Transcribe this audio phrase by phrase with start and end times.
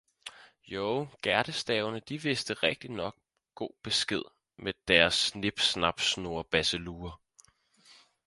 [0.63, 3.15] Jo gærdestavene de vidste rigtig nok
[3.55, 4.21] god besked
[4.57, 7.11] med deressnip snap snurrebasselurre